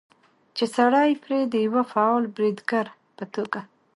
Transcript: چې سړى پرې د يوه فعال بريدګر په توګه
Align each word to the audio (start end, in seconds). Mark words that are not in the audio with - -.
چې 0.55 0.65
سړى 0.75 1.09
پرې 1.23 1.39
د 1.51 1.53
يوه 1.65 1.83
فعال 1.91 2.23
بريدګر 2.35 2.87
په 3.17 3.25
توګه 3.33 3.59